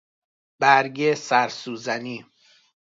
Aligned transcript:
برگ 0.59 1.13
سرسوزنی 1.15 2.25